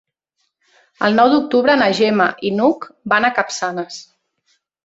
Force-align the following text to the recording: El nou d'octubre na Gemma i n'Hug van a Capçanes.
El 1.07 1.17
nou 1.19 1.29
d'octubre 1.33 1.75
na 1.83 1.91
Gemma 2.01 2.29
i 2.49 2.53
n'Hug 2.57 2.89
van 3.15 3.29
a 3.29 3.33
Capçanes. 3.39 4.01